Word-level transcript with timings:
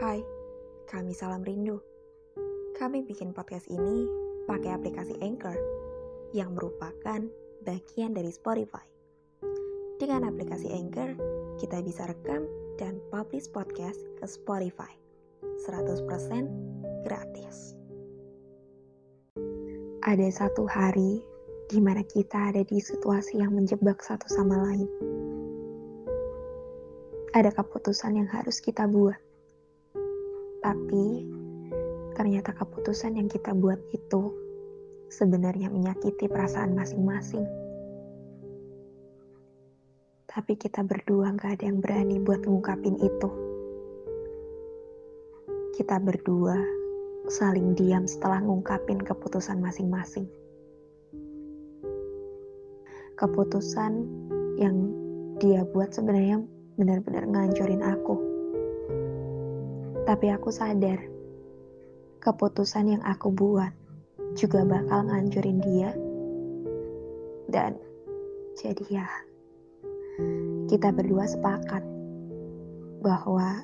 Hai, 0.00 0.24
kami 0.88 1.12
Salam 1.12 1.44
Rindu. 1.44 1.76
Kami 2.80 3.04
bikin 3.04 3.36
podcast 3.36 3.68
ini 3.68 4.08
pakai 4.48 4.72
aplikasi 4.72 5.12
Anchor 5.20 5.52
yang 6.32 6.56
merupakan 6.56 7.20
bagian 7.68 8.16
dari 8.16 8.32
Spotify. 8.32 8.80
Dengan 10.00 10.24
aplikasi 10.24 10.72
Anchor, 10.72 11.20
kita 11.60 11.84
bisa 11.84 12.08
rekam 12.08 12.48
dan 12.80 12.96
publish 13.12 13.44
podcast 13.52 14.00
ke 14.16 14.24
Spotify. 14.24 14.88
100% 15.68 16.08
gratis. 17.04 17.76
Ada 20.00 20.32
satu 20.32 20.64
hari 20.64 21.20
di 21.68 21.76
mana 21.76 22.00
kita 22.08 22.56
ada 22.56 22.64
di 22.64 22.80
situasi 22.80 23.44
yang 23.44 23.52
menjebak 23.52 24.00
satu 24.00 24.24
sama 24.32 24.64
lain. 24.64 24.88
Ada 27.36 27.52
keputusan 27.52 28.16
yang 28.16 28.32
harus 28.32 28.64
kita 28.64 28.88
buat 28.88 29.28
tapi 30.70 31.26
ternyata 32.14 32.54
keputusan 32.54 33.18
yang 33.18 33.26
kita 33.26 33.50
buat 33.58 33.82
itu 33.90 34.30
sebenarnya 35.10 35.66
menyakiti 35.66 36.30
perasaan 36.30 36.78
masing-masing. 36.78 37.42
Tapi 40.30 40.54
kita 40.54 40.86
berdua 40.86 41.34
gak 41.34 41.58
ada 41.58 41.66
yang 41.66 41.82
berani 41.82 42.22
buat 42.22 42.46
ngungkapin 42.46 43.02
itu. 43.02 43.30
Kita 45.74 45.98
berdua 45.98 46.54
saling 47.26 47.74
diam 47.74 48.06
setelah 48.06 48.38
ngungkapin 48.38 49.02
keputusan 49.02 49.58
masing-masing. 49.58 50.30
Keputusan 53.18 54.06
yang 54.54 54.76
dia 55.42 55.66
buat 55.66 55.90
sebenarnya 55.90 56.46
benar-benar 56.78 57.26
ngancurin 57.26 57.82
aku 57.82 58.29
tapi 60.10 60.26
aku 60.26 60.50
sadar, 60.50 60.98
keputusan 62.18 62.98
yang 62.98 63.02
aku 63.06 63.30
buat 63.30 63.70
juga 64.34 64.66
bakal 64.66 65.06
ngancurin 65.06 65.62
dia. 65.62 65.94
Dan 67.46 67.78
jadi 68.58 68.84
ya, 68.90 69.06
kita 70.66 70.90
berdua 70.90 71.30
sepakat 71.30 71.86
bahwa 73.06 73.62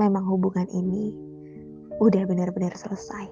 memang 0.00 0.24
hubungan 0.32 0.64
ini 0.72 1.12
udah 2.00 2.24
benar-benar 2.24 2.72
selesai. 2.72 3.28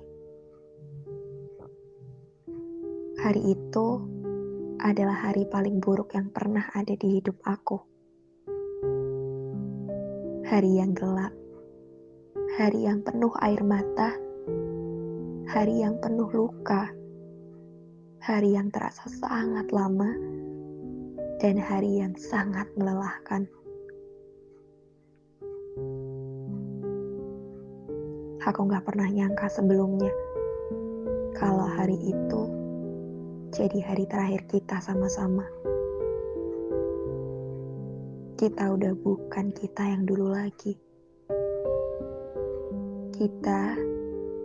Hari 3.24 3.56
itu 3.56 3.86
adalah 4.84 5.32
hari 5.32 5.48
paling 5.48 5.80
buruk 5.80 6.12
yang 6.12 6.28
pernah 6.28 6.68
ada 6.76 6.92
di 6.92 7.08
hidup 7.16 7.40
aku. 7.48 7.80
Hari 10.44 10.76
yang 10.76 10.92
gelap, 10.92 11.39
hari 12.60 12.84
yang 12.84 13.00
penuh 13.00 13.32
air 13.40 13.64
mata, 13.64 14.12
hari 15.48 15.80
yang 15.80 15.96
penuh 15.96 16.28
luka, 16.28 16.92
hari 18.20 18.52
yang 18.52 18.68
terasa 18.68 19.08
sangat 19.08 19.72
lama, 19.72 20.12
dan 21.40 21.56
hari 21.56 22.04
yang 22.04 22.12
sangat 22.20 22.68
melelahkan. 22.76 23.48
Aku 28.44 28.68
gak 28.68 28.84
pernah 28.84 29.08
nyangka 29.08 29.48
sebelumnya 29.48 30.12
kalau 31.32 31.64
hari 31.64 31.96
itu 31.96 32.42
jadi 33.56 33.88
hari 33.88 34.04
terakhir 34.04 34.44
kita 34.52 34.84
sama-sama. 34.84 35.48
Kita 38.36 38.68
udah 38.68 38.92
bukan 39.00 39.48
kita 39.48 39.96
yang 39.96 40.04
dulu 40.04 40.36
lagi 40.36 40.89
kita 43.20 43.76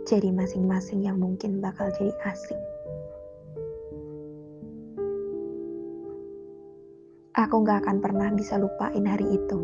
jadi 0.04 0.28
masing-masing 0.36 1.00
yang 1.00 1.16
mungkin 1.16 1.64
bakal 1.64 1.88
jadi 1.96 2.12
asing. 2.28 2.60
Aku 7.40 7.64
gak 7.64 7.88
akan 7.88 8.04
pernah 8.04 8.28
bisa 8.36 8.60
lupain 8.60 9.00
hari 9.08 9.32
itu. 9.32 9.56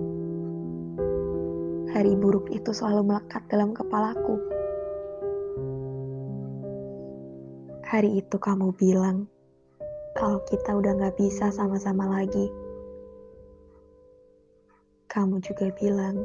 Hari 1.92 2.16
buruk 2.16 2.48
itu 2.56 2.72
selalu 2.72 3.12
melekat 3.12 3.44
dalam 3.53 3.76
kepalaku. 3.76 4.41
Hari 7.84 8.16
itu 8.16 8.41
kamu 8.41 8.72
bilang 8.81 9.28
kalau 10.16 10.41
kita 10.48 10.72
udah 10.72 10.97
gak 10.97 11.20
bisa 11.20 11.53
sama-sama 11.53 12.09
lagi. 12.09 12.48
Kamu 15.12 15.44
juga 15.44 15.69
bilang 15.76 16.25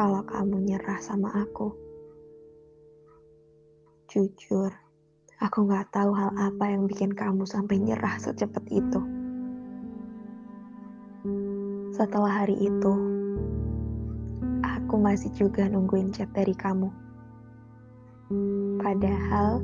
kalau 0.00 0.24
kamu 0.24 0.64
nyerah 0.64 0.96
sama 0.96 1.28
aku. 1.44 1.76
Jujur, 4.08 4.72
aku 5.44 5.68
gak 5.68 5.92
tahu 5.92 6.16
hal 6.16 6.32
apa 6.40 6.72
yang 6.72 6.88
bikin 6.88 7.12
kamu 7.12 7.44
sampai 7.44 7.76
nyerah 7.76 8.16
secepat 8.16 8.64
itu. 8.72 9.00
Setelah 11.92 12.32
hari 12.32 12.56
itu, 12.64 12.92
aku 14.64 14.96
masih 14.96 15.28
juga 15.36 15.68
nungguin 15.68 16.16
chat 16.16 16.32
dari 16.32 16.56
kamu. 16.56 16.88
Padahal, 18.80 19.60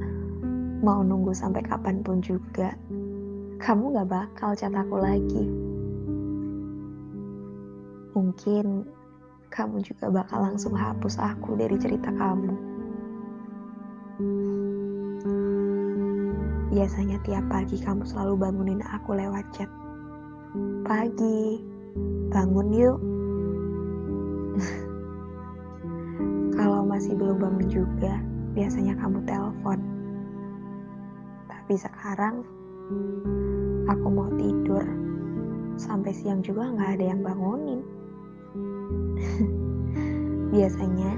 mau 0.85 1.01
nunggu 1.01 1.33
sampai 1.33 1.65
kapan 1.65 2.05
pun 2.05 2.21
juga, 2.21 2.77
kamu 3.57 3.89
gak 3.97 4.09
bakal 4.13 4.53
chat 4.53 4.77
aku 4.77 5.01
lagi. 5.01 5.49
Mungkin 8.13 8.96
kamu 9.57 9.81
juga 9.81 10.13
bakal 10.13 10.45
langsung 10.45 10.77
hapus 10.77 11.17
aku 11.17 11.57
dari 11.57 11.81
cerita 11.81 12.13
kamu. 12.13 12.53
Biasanya 16.77 17.17
tiap 17.25 17.49
pagi 17.49 17.81
kamu 17.81 18.05
selalu 18.05 18.37
bangunin 18.37 18.85
aku 18.85 19.17
lewat 19.17 19.49
chat. 19.57 19.73
Pagi, 20.85 21.65
bangun 22.29 22.69
yuk. 22.69 23.01
Kalau 26.61 26.85
masih 26.85 27.17
belum 27.17 27.41
bangun 27.41 27.69
juga, 27.73 28.21
biasanya 28.53 28.93
kamu 29.01 29.25
telepon. 29.25 29.81
Tapi 31.49 31.81
sekarang, 31.81 32.45
aku 33.89 34.07
mau 34.13 34.29
tidur. 34.37 34.85
Sampai 35.81 36.13
siang 36.13 36.45
juga 36.45 36.77
nggak 36.77 37.01
ada 37.01 37.05
yang 37.09 37.25
bangunin. 37.25 37.96
Biasanya, 40.55 41.13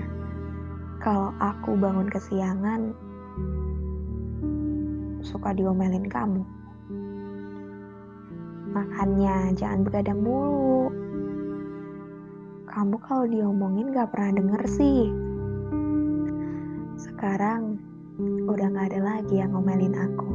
kalau 0.99 1.31
aku 1.39 1.79
bangun 1.79 2.11
kesiangan, 2.11 2.97
suka 5.23 5.53
diomelin 5.53 6.09
kamu. 6.09 6.43
Makanya 8.73 9.53
jangan 9.57 9.85
begadang 9.85 10.21
mulu. 10.25 10.93
Kamu 12.69 12.97
kalau 13.01 13.25
diomongin 13.27 13.91
gak 13.91 14.13
pernah 14.13 14.39
denger 14.39 14.63
sih. 14.69 15.11
Sekarang 17.01 17.81
udah 18.49 18.69
gak 18.73 18.95
ada 18.95 19.01
lagi 19.03 19.41
yang 19.41 19.57
ngomelin 19.57 19.97
aku. 19.97 20.31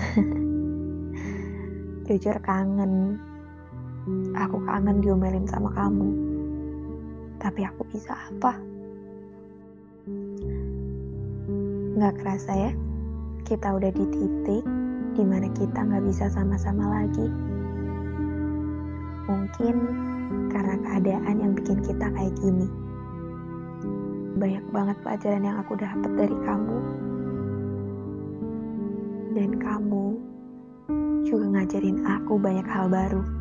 Jujur 2.10 2.38
kangen. 2.42 3.22
Aku 4.36 4.56
kangen 4.64 5.04
diomelin 5.04 5.44
sama 5.44 5.72
kamu 5.76 6.30
tapi 7.40 7.64
aku 7.64 7.82
bisa 7.88 8.12
apa? 8.12 8.52
Gak 11.96 12.14
kerasa 12.20 12.52
ya, 12.52 12.72
kita 13.48 13.80
udah 13.80 13.90
di 13.90 14.04
titik 14.12 14.64
di 15.16 15.24
mana 15.24 15.48
kita 15.56 15.80
gak 15.80 16.04
bisa 16.04 16.28
sama-sama 16.28 17.00
lagi. 17.00 17.26
Mungkin 19.24 19.74
karena 20.52 20.76
keadaan 20.84 21.36
yang 21.40 21.52
bikin 21.56 21.80
kita 21.80 22.12
kayak 22.12 22.36
gini. 22.38 22.68
Banyak 24.36 24.64
banget 24.72 24.96
pelajaran 25.00 25.44
yang 25.44 25.56
aku 25.64 25.72
dapat 25.80 26.10
dari 26.16 26.36
kamu. 26.44 26.78
Dan 29.30 29.50
kamu 29.56 30.06
juga 31.24 31.46
ngajarin 31.56 32.04
aku 32.04 32.36
banyak 32.36 32.66
hal 32.68 32.88
baru. 32.88 33.39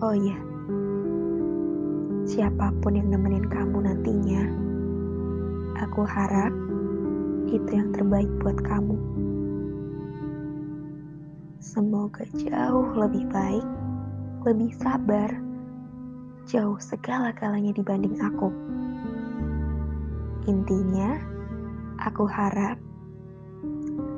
Oh 0.00 0.16
iya, 0.16 0.32
siapa 2.24 2.72
pun 2.80 2.96
yang 2.96 3.12
nemenin 3.12 3.44
kamu 3.52 3.84
nantinya, 3.84 4.48
aku 5.76 6.08
harap 6.08 6.48
itu 7.52 7.68
yang 7.68 7.92
terbaik 7.92 8.32
buat 8.40 8.56
kamu. 8.64 8.96
Semoga 11.60 12.24
jauh 12.32 12.96
lebih 12.96 13.28
baik, 13.28 13.66
lebih 14.48 14.72
sabar, 14.80 15.36
jauh 16.48 16.80
segala-galanya 16.80 17.76
dibanding 17.76 18.16
aku. 18.24 18.48
Intinya, 20.48 21.20
aku 22.00 22.24
harap 22.24 22.80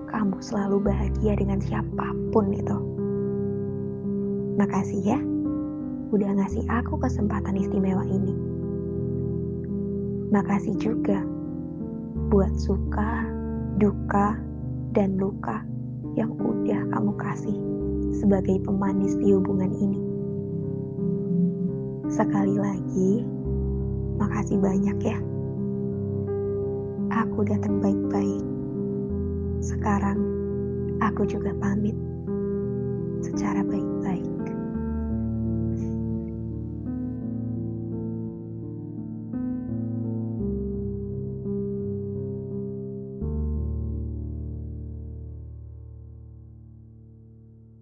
kamu 0.06 0.38
selalu 0.38 0.79
bahagia 0.79 1.34
dengan 1.34 1.58
siapa 1.58 2.14
pun 2.31 2.55
itu. 2.55 2.79
Makasih 4.62 5.02
ya. 5.02 5.31
Udah 6.12 6.29
ngasih 6.37 6.69
aku 6.69 7.00
kesempatan 7.00 7.56
istimewa 7.56 8.05
ini. 8.05 8.37
Makasih 10.29 10.76
juga 10.76 11.25
buat 12.29 12.53
suka, 12.61 13.25
duka, 13.81 14.37
dan 14.93 15.17
luka 15.17 15.64
yang 16.12 16.37
udah 16.37 16.85
kamu 16.93 17.12
kasih 17.17 17.56
sebagai 18.12 18.61
pemanis 18.61 19.17
di 19.17 19.32
hubungan 19.32 19.73
ini. 19.73 20.00
Sekali 22.12 22.61
lagi, 22.61 23.25
makasih 24.20 24.61
banyak 24.61 24.99
ya. 25.00 25.19
Aku 27.25 27.41
datang 27.49 27.81
baik-baik. 27.81 28.44
Sekarang, 29.65 30.20
aku 31.00 31.25
juga 31.25 31.56
pamit 31.56 31.97
secara 33.25 33.65
baik-baik. 33.65 34.31